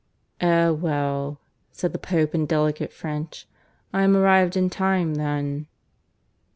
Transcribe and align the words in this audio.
(V) 0.39 0.47
"Eh 0.47 0.69
well," 0.69 1.39
said 1.71 1.93
the 1.93 1.99
Pope 1.99 2.33
in 2.33 2.47
delicate 2.47 2.91
French; 2.91 3.47
"I 3.93 4.01
am 4.01 4.15
arrived 4.17 4.57
in 4.57 4.67
time 4.67 5.13
then." 5.13 5.67